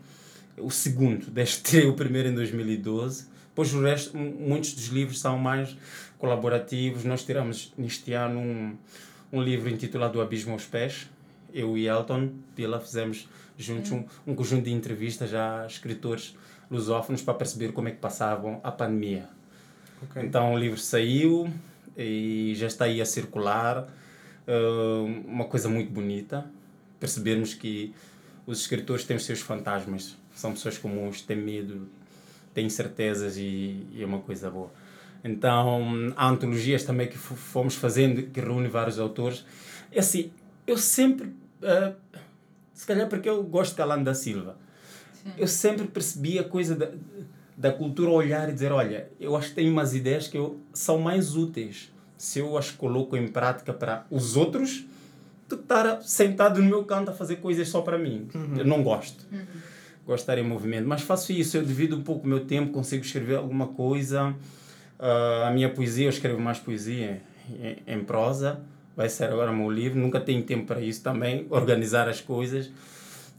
[0.58, 1.26] O segundo,
[1.64, 3.28] tirei o primeiro em 2012.
[3.50, 5.76] Depois o resto, mu- muitos dos livros são mais
[6.18, 7.04] colaborativos.
[7.04, 8.78] Nós tiramos neste ano um,
[9.34, 11.10] um livro intitulado O Abismo aos Pés.
[11.54, 16.36] Eu e Elton Pila fizemos juntos um, um conjunto de entrevistas a escritores
[16.72, 19.28] lusófonos para perceber como é que passavam a pandemia.
[20.04, 20.22] Ok.
[20.24, 21.52] Então o livro saiu
[21.98, 23.88] e já está aí a circular.
[24.50, 26.50] Uh, uma coisa muito bonita.
[27.00, 27.94] Percebermos que
[28.48, 30.18] os escritores têm os seus fantasmas.
[30.34, 31.88] São pessoas comuns, têm medo,
[32.52, 34.72] têm incertezas e, e é uma coisa boa.
[35.24, 39.46] Então há antologias também que fomos fazendo que reúne vários autores.
[39.92, 40.32] É assim,
[40.66, 41.96] eu sempre, uh,
[42.74, 44.58] se calhar porque eu gosto de Calando da Silva,
[45.14, 45.34] Sim.
[45.38, 46.90] eu sempre percebi a coisa da,
[47.56, 50.98] da cultura olhar e dizer, olha, eu acho que tenho umas ideias que eu, são
[50.98, 54.86] mais úteis se eu as coloco em prática para os outros
[55.48, 58.28] do que estar sentado no meu canto a fazer coisas só para mim.
[58.58, 59.26] Eu não gosto.
[60.06, 60.86] Gosto de estar em movimento.
[60.86, 64.36] Mas faço isso, eu divido um pouco o meu tempo, consigo escrever alguma coisa.
[65.00, 68.60] Ah, a minha poesia, eu escrevo mais poesia em, em prosa.
[68.96, 69.98] Vai ser agora o meu livro.
[69.98, 72.70] Nunca tenho tempo para isso também, organizar as coisas.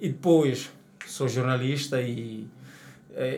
[0.00, 0.70] E depois,
[1.06, 2.48] sou jornalista e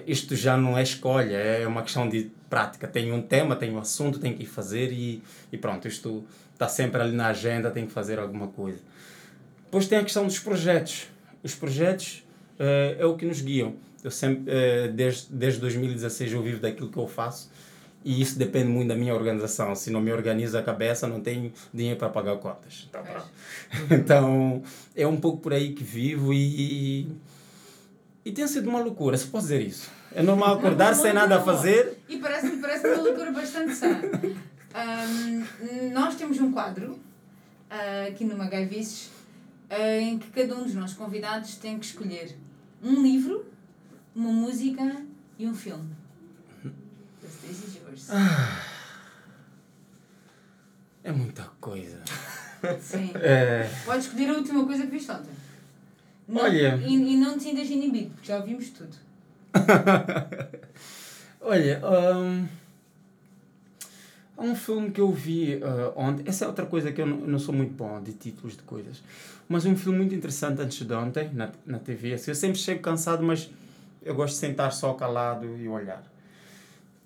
[0.07, 2.87] isto já não é escolha, é uma questão de prática.
[2.87, 6.69] Tenho um tema, tenho um assunto, tenho que ir fazer e, e pronto, isto está
[6.69, 8.79] sempre ali na agenda, tenho que fazer alguma coisa.
[9.65, 11.09] Depois tem a questão dos projetos.
[11.43, 12.25] Os projetos
[12.59, 13.75] eh, é o que nos guiam.
[14.05, 17.51] Eu sempre, eh, desde, desde 2016 eu vivo daquilo que eu faço
[18.05, 19.75] e isso depende muito da minha organização.
[19.75, 22.35] Se não me organizo a cabeça, não tenho dinheiro para pagar.
[22.35, 22.89] Então, Pois.
[22.91, 23.31] pronto.
[23.91, 24.63] então
[24.95, 26.37] é um pouco por aí que vivo e,
[27.01, 27.09] e
[28.31, 29.91] tem sido uma loucura, se posso dizer isso.
[30.15, 31.99] É normal acordar Não, sem não, nada a fazer.
[32.09, 34.01] E parece-me parece uma loucura bastante sã.
[34.75, 35.45] Ahm,
[35.93, 36.99] nós temos um quadro
[37.69, 39.11] ah, aqui no Magaivices
[39.69, 42.37] ah, em que cada um dos nossos convidados tem que escolher
[42.83, 43.45] um livro,
[44.15, 45.03] uma música
[45.39, 45.89] e um filme.
[46.63, 48.09] The stage is yours.
[51.05, 52.01] É muita coisa.
[52.81, 53.11] Sim.
[53.15, 55.33] É, Podes escolher a última coisa que viste ontem.
[56.33, 56.77] Não- Olha.
[56.83, 58.97] E, e não te sintas inibido, porque já ouvimos tudo.
[61.43, 61.81] olha,
[62.17, 62.47] hum,
[64.39, 66.25] há um filme que eu vi ah, ontem.
[66.27, 69.03] Essa é outra coisa que eu não, não sou muito bom de títulos de coisas.
[69.47, 72.15] Mas um filme muito interessante antes de ontem, na, na TV.
[72.15, 73.51] Assim, eu sempre chego cansado, mas
[74.03, 76.03] eu gosto de sentar só calado e olhar.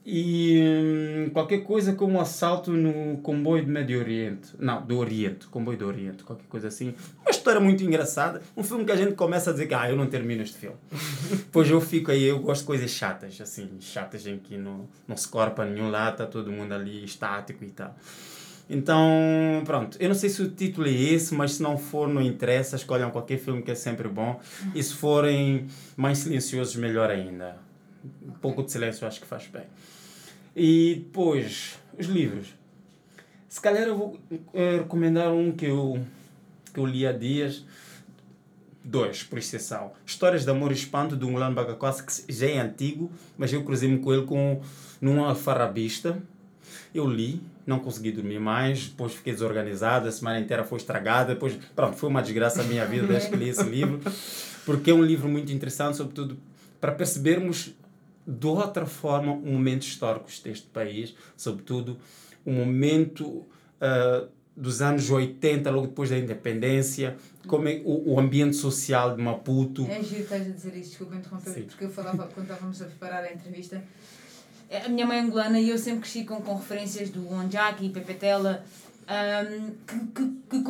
[0.08, 4.52] E hum, qualquer coisa como assalto no comboio do Médio Oriente.
[4.56, 5.48] Não, do Oriente.
[5.48, 6.94] Comboio do Oriente, qualquer coisa assim.
[7.22, 8.40] Uma história muito engraçada.
[8.56, 10.76] Um filme que a gente começa a dizer que ah, eu não termino este filme.
[11.50, 15.16] Pois eu fico aí, eu gosto de coisas chatas, assim, chatas em que não, não
[15.16, 17.96] se corpa nenhum lado, está todo mundo ali estático e tal.
[18.70, 19.00] Então,
[19.64, 19.96] pronto.
[19.98, 22.76] Eu não sei se o título é esse, mas se não for, não interessa.
[22.76, 24.38] Escolham qualquer filme que é sempre bom.
[24.72, 25.66] E se forem
[25.96, 27.56] mais silenciosos, melhor ainda.
[28.24, 29.64] Um pouco de silêncio acho que faz bem.
[30.58, 32.48] E depois, os livros.
[33.46, 34.20] Se calhar eu vou
[34.54, 36.02] eh, recomendar um que eu,
[36.72, 37.62] que eu li há dias.
[38.82, 39.92] Dois, por exceção.
[40.06, 43.98] Histórias de Amor e Espanto, de Ngulan Bagaquas, que já é antigo, mas eu cruzei-me
[43.98, 44.62] com ele com,
[44.98, 46.22] num alfarrabista.
[46.94, 51.58] Eu li, não consegui dormir mais, depois fiquei desorganizado, a semana inteira foi estragada, depois,
[51.74, 54.00] pronto, foi uma desgraça a minha vida desde que li esse livro,
[54.64, 56.38] porque é um livro muito interessante, sobretudo
[56.80, 57.74] para percebermos
[58.26, 61.98] de outra forma o momento histórico deste país, sobretudo
[62.44, 68.56] o momento uh, dos anos 80, logo depois da independência, como é o, o ambiente
[68.56, 69.86] social de Maputo.
[69.88, 71.62] É giro estás a dizer isto, desculpa interromper, Sim.
[71.64, 73.82] porque eu falava quando estávamos a preparar a entrevista.
[74.84, 77.90] A minha mãe é angolana e eu sempre cresci com, com referências do Onjaki e
[77.90, 78.64] Pepetela
[79.08, 80.64] um, que, que, que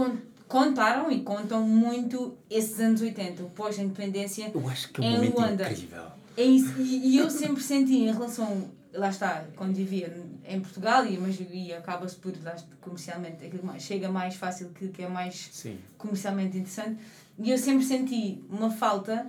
[0.47, 4.51] contaram e contam muito esses anos 80, o pós-independência.
[4.55, 5.71] Eu acho que é um momento Luanda.
[5.71, 6.05] incrível.
[6.37, 10.13] É isso, e, e eu sempre senti em relação lá está, quando vivia
[10.49, 14.89] em Portugal e, mas, e acaba-se por, lá, comercialmente, aquilo mais, chega mais fácil, que,
[14.89, 15.79] que é mais Sim.
[15.99, 16.99] comercialmente interessante.
[17.39, 19.27] E eu sempre senti uma falta,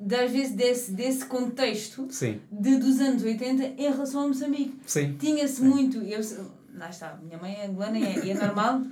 [0.00, 2.40] às vezes, desse, desse contexto Sim.
[2.50, 4.78] De, dos anos 80 em relação a Moçambique.
[5.18, 5.98] Tinha-se muito.
[5.98, 6.20] Eu,
[6.74, 8.82] lá está, minha mãe é angolana e é, e é normal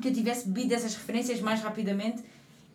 [0.00, 2.22] que eu tivesse bebido essas referências mais rapidamente.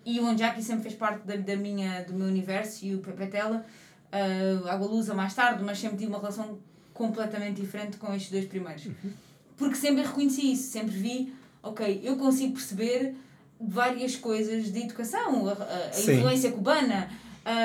[0.06, 3.66] E o Onjaki sempre fez parte da, da minha, do meu universo e o Pepetela,
[4.14, 6.60] uh, Água Lusa mais tarde, mas sempre tive uma relação
[6.94, 8.86] completamente diferente com estes dois primeiros.
[8.86, 9.12] Uhum.
[9.58, 13.16] Porque sempre reconheci isso, sempre vi, ok, eu consigo perceber
[13.60, 17.10] várias coisas de educação, a, a, influência cubana,
[17.46, 17.56] a,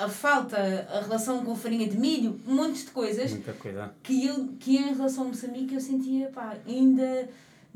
[0.00, 0.56] a, a, falta,
[0.90, 3.94] a relação com farinha de milho, um monte de coisas Muita coisa.
[4.02, 7.28] que eu que em relação a Moçambique eu sentia, pá, ainda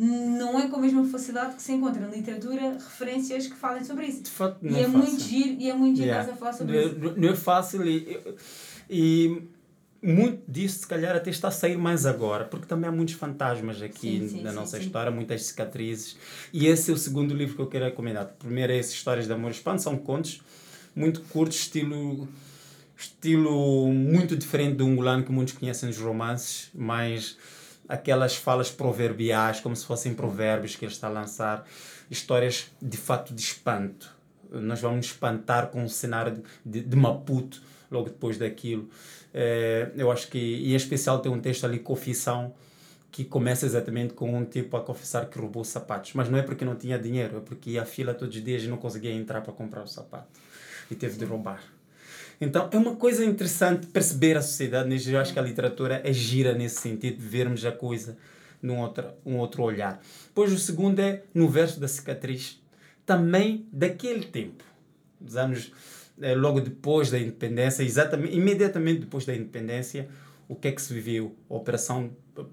[0.02, 4.06] não é com a mesma facilidade que se encontra na literatura referências que falem sobre
[4.06, 4.22] isso.
[4.22, 6.32] De facto, não e é, é muito giro, e é muito giro yeah.
[6.32, 7.20] a falar sobre não, isso.
[7.20, 8.18] Não é fácil e,
[8.88, 9.42] e
[10.02, 13.82] muito disso, se calhar, até está a sair mais agora, porque também há muitos fantasmas
[13.82, 16.16] aqui sim, sim, na sim, nossa história, muitas cicatrizes.
[16.50, 18.24] E esse é o segundo livro que eu quero recomendar.
[18.24, 20.40] O primeiro é esse Histórias de Amor Espanto, são contos
[20.96, 22.26] muito curtos, estilo,
[22.96, 27.36] estilo muito diferente do Ungulano que muitos conhecem nos romances, mas
[27.90, 31.66] aquelas falas proverbiais, como se fossem provérbios que ele está a lançar,
[32.08, 34.14] histórias de fato de espanto.
[34.48, 38.88] Nós vamos espantar com o cenário de, de, Maputo logo depois daquilo.
[39.34, 42.54] É, eu acho que, e em especial, tem um texto ali, Confissão,
[43.10, 46.12] que começa exatamente com um tipo a confessar que roubou sapatos.
[46.14, 48.62] Mas não é porque não tinha dinheiro, é porque ia à fila todos os dias
[48.62, 50.28] e não conseguia entrar para comprar o sapato.
[50.88, 51.60] E teve de roubar.
[52.40, 55.10] Então é uma coisa interessante perceber a sociedade.
[55.10, 58.16] Eu acho que a literatura é gira nesse sentido, de vermos a coisa
[58.62, 60.00] num outro, um outro olhar.
[60.26, 62.60] Depois o segundo é no verso da cicatriz,
[63.04, 64.64] também daquele tempo,
[65.20, 65.72] dos anos
[66.20, 70.08] é, logo depois da independência, exatamente, imediatamente depois da independência,
[70.48, 71.34] o que é que se viveu?
[71.48, 72.10] A operação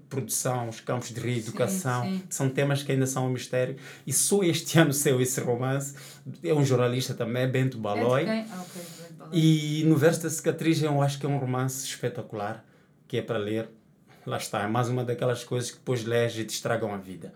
[0.08, 2.22] produção, os campos de reeducação, sim, sim.
[2.28, 3.76] são temas que ainda são um mistério.
[4.06, 5.94] E só este ano saiu esse romance.
[6.42, 8.26] É um jornalista também, Bento Baloi.
[8.28, 8.82] Ah, okay.
[9.32, 12.64] E no verso da cicatriz eu acho que é um romance espetacular,
[13.06, 13.68] que é para ler.
[14.26, 17.32] Lá está, é mais uma daquelas coisas que depois lês e te estragam a vida.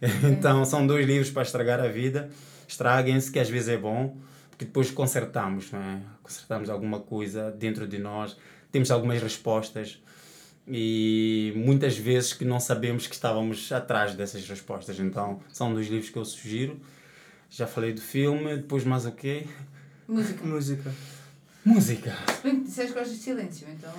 [0.22, 2.30] então são dois livros para estragar a vida.
[2.66, 4.16] Estraguem-se, que às vezes é bom
[4.58, 6.00] que depois consertamos, não é?
[6.20, 8.36] Consertamos alguma coisa dentro de nós,
[8.72, 10.02] temos algumas respostas
[10.66, 14.98] e muitas vezes que não sabemos que estávamos atrás dessas respostas.
[14.98, 16.78] Então, são dois livros que eu sugiro.
[17.48, 19.46] Já falei do filme, depois mais o quê?
[20.08, 20.44] Música.
[20.44, 20.92] Música.
[21.68, 22.16] Música.
[22.42, 23.92] Bem, disseste que gostas de silêncio, então.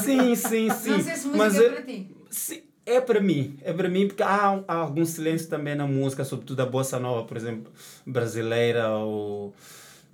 [0.00, 0.90] sim, sim, sim.
[0.90, 2.16] Não sei se música Mas, é para ti.
[2.28, 6.24] Sim, é para mim, é para mim porque há, há algum silêncio também na música,
[6.24, 7.72] sobretudo a bossa nova, por exemplo,
[8.04, 9.54] brasileira ou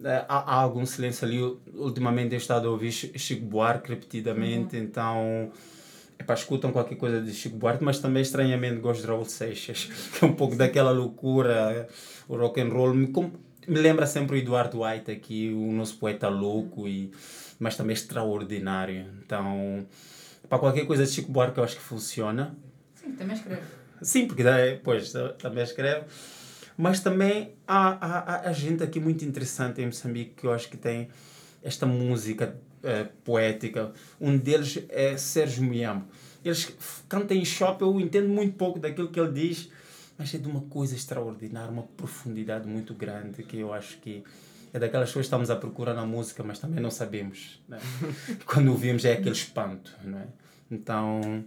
[0.05, 1.41] é, há, há, algum silêncio ali.
[1.75, 4.83] Ultimamente tenho estado a ouvir Chico Buarque repetidamente, uhum.
[4.83, 5.53] então
[6.19, 10.25] epá, escutam qualquer coisa de Chico Buarque, mas também estranhamente gosto de Raul Seixas, que
[10.25, 11.89] é um pouco daquela loucura,
[12.29, 12.93] o rock and roll.
[12.93, 13.11] Me,
[13.67, 17.11] me lembra sempre o Eduardo White aqui, o nosso poeta louco, e,
[17.59, 19.07] mas também extraordinário.
[19.25, 19.87] Então,
[20.49, 22.57] para qualquer coisa de Chico Buarque eu acho que funciona.
[22.95, 23.63] Sim, também escreve.
[24.03, 24.43] Sim, porque
[24.83, 26.07] pois, também escreve.
[26.77, 30.77] Mas também há, há, há gente aqui muito interessante em Moçambique que eu acho que
[30.77, 31.09] tem
[31.63, 33.93] esta música é, poética.
[34.21, 36.07] Um deles é Sérgio Muyambo.
[36.45, 36.75] Eles
[37.09, 39.71] cantam em shop, eu entendo muito pouco daquilo que ele diz,
[40.23, 44.23] mas é de uma coisa extraordinária, uma profundidade muito grande que eu acho que
[44.73, 47.61] é daquelas coisas que estamos à procura na música, mas também não sabemos.
[47.69, 47.81] Né?
[48.47, 49.93] Quando ouvimos é aquele espanto.
[50.05, 50.29] Não é?
[50.71, 51.45] Então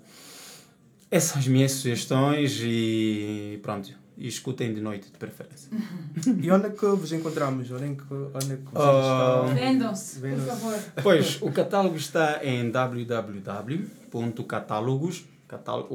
[1.10, 3.98] essas são as minhas sugestões e pronto.
[4.18, 5.72] E escutem de noite, de preferência.
[6.44, 7.72] E onde é que vos encontramos?
[7.72, 9.56] Onde é que, onde é que vocês estão?
[9.56, 10.78] Vendam-se, por favor.
[11.02, 15.24] Pois, o catálogo está em www.catálogos.
[15.48, 15.88] Catál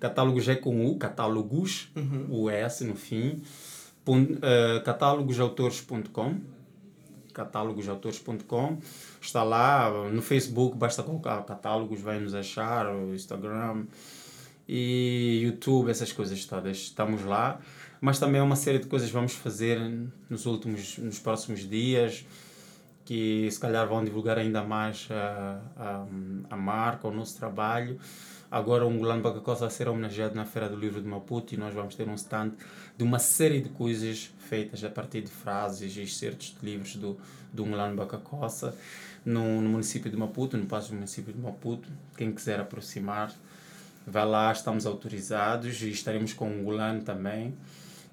[0.00, 1.92] catálogos é com U, catálogos,
[2.28, 3.42] o S no fim.
[4.04, 6.40] Pon, eh, catálogosautores.com
[7.32, 8.78] catálogosautores.com
[9.20, 13.84] está lá no Facebook basta colocar catálogos vai nos achar o Instagram
[14.68, 17.60] e YouTube essas coisas todas estamos lá
[18.00, 19.78] mas também uma série de coisas vamos fazer
[20.28, 22.24] nos últimos nos próximos dias
[23.10, 26.06] que se calhar vão divulgar ainda mais a, a,
[26.54, 27.98] a marca, o nosso trabalho.
[28.50, 31.72] Agora o Ngulano Bagacosa vai ser homenageado na Feira do Livro de Maputo e nós
[31.72, 32.50] vamos ter um stand
[32.96, 37.16] de uma série de coisas feitas a partir de frases e excertos de livros do,
[37.52, 38.74] do Ngulano Bagacosa
[39.24, 41.88] no, no município de Maputo, no passo do município de Maputo.
[42.16, 43.32] Quem quiser aproximar,
[44.04, 47.54] vai lá, estamos autorizados e estaremos com o Ngulano também.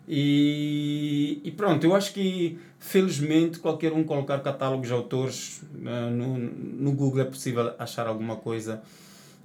[0.08, 6.38] E, e pronto, eu acho que felizmente qualquer um colocar catálogos de autores eh, no,
[6.38, 8.84] no Google é possível achar alguma coisa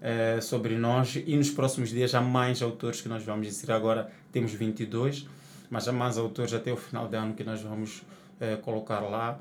[0.03, 3.73] eh, sobre nós e nos próximos dias há mais autores que nós vamos inserir.
[3.73, 5.29] Agora temos 22,
[5.71, 8.03] mas há mais autores até o final do ano que nós vamos
[8.41, 9.38] eh, colocar lá.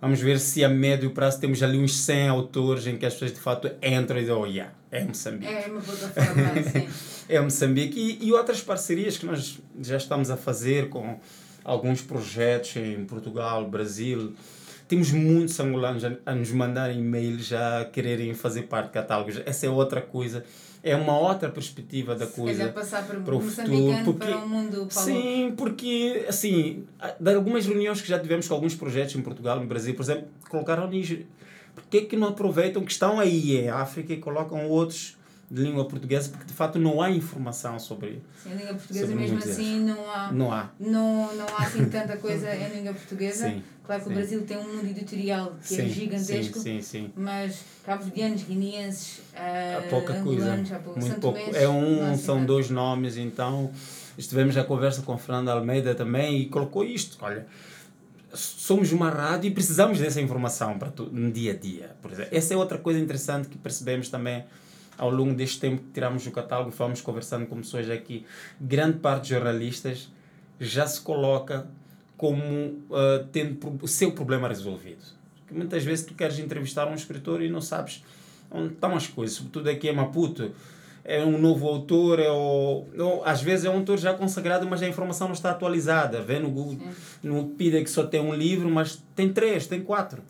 [0.00, 3.34] Vamos ver se a médio prazo temos ali uns 100 autores em que as pessoas
[3.34, 6.88] de fato entram e dizem, oh yeah, é Moçambique É uma plataforma, sim.
[7.28, 11.20] é Moçambique e, e outras parcerias que nós já estamos a fazer com
[11.62, 14.32] alguns projetos em Portugal, Brasil.
[14.88, 19.40] Temos muitos angolanos a, a nos mandar e-mails a quererem fazer parte de catálogos.
[19.44, 20.42] Essa é outra coisa,
[20.82, 22.58] é uma outra perspectiva da Se coisa.
[22.58, 24.90] calhar passar para, para o futuro, porque- para um mundo Paulo.
[24.90, 26.84] Sim, porque, assim,
[27.20, 30.28] de algumas reuniões que já tivemos com alguns projetos em Portugal, no Brasil, por exemplo,
[30.48, 31.18] colocaram nisso.
[31.74, 35.16] Por que que não aproveitam que estão aí em África e colocam outros
[35.50, 36.30] de língua portuguesa?
[36.30, 38.20] Porque, de fato, não há informação sobre...
[38.42, 40.70] Sim, a língua portuguesa mesmo assim não há, Não há.
[40.80, 43.48] não, não há assim tanta coisa em língua portuguesa.
[43.48, 44.12] Sim, claro que sim.
[44.12, 47.12] o Brasil tem um mundo editorial que é Sim, gigantesco, Sim, sim, sim.
[47.16, 50.52] mas cabo-verdianos, guineenses, Há uh, pouca coisa.
[50.54, 51.00] há pouco.
[51.00, 51.38] Muito Santo pouco.
[51.38, 53.70] Mês, É um, assim são dois nomes, então
[54.18, 57.16] estivemos a conversa com Fernando Almeida também e colocou isto.
[57.22, 57.46] Olha,
[58.34, 61.96] somos uma rádio e precisamos dessa informação para tu, no dia a dia.
[62.02, 62.36] Por exemplo.
[62.36, 64.44] Essa é outra coisa interessante que percebemos também
[64.98, 68.26] ao longo deste tempo que tiramos o catálogo, fomos conversando com pessoas aqui.
[68.60, 70.10] Grande parte dos jornalistas
[70.60, 71.66] já se coloca
[72.18, 75.16] como ah, tendo o seu problema resolvido.
[75.38, 78.04] Porque muitas vezes tu queres entrevistar um escritor e não sabes
[78.50, 80.52] onde estão as coisas, sobretudo aqui em Maputo.
[81.04, 84.82] É um novo autor, é o, ou, às vezes é um autor já consagrado, mas
[84.82, 86.20] a informação não está atualizada.
[86.20, 86.86] Vê no Google,
[87.22, 90.22] no Wikipedia que só tem um livro, mas tem três, tem quatro.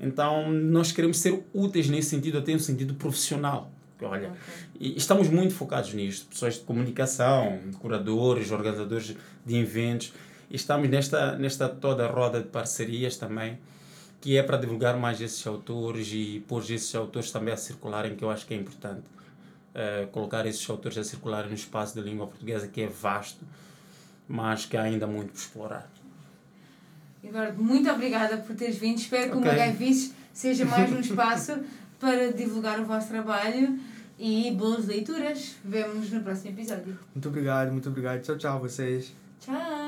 [0.00, 3.70] Então nós queremos ser úteis nesse sentido, até no sentido profissional.
[4.00, 4.32] Olha,
[4.80, 10.12] e estamos muito focados nisto, pessoas de comunicação, curadores, organizadores de eventos,
[10.54, 13.58] estamos nesta, nesta toda roda de parcerias também,
[14.20, 18.24] que é para divulgar mais esses autores e pôr esses autores também a circularem, que
[18.24, 19.02] eu acho que é importante.
[19.74, 23.44] Eh, colocar esses autores a circularem no espaço da língua portuguesa, que é vasto,
[24.28, 25.90] mas que há ainda muito por explorar.
[27.22, 28.98] Eduardo, muito obrigada por teres vindo.
[28.98, 29.42] Espero que Ok.
[29.42, 31.58] o Magaivices seja mais um espaço
[31.98, 33.78] para divulgar o vosso trabalho
[34.18, 35.56] e boas leituras.
[35.64, 36.96] Vemo-nos no próximo episódio.
[37.14, 38.22] Muito obrigado, muito obrigado.
[38.22, 39.12] Tchau, tchau, vocês.
[39.40, 39.83] Tchau!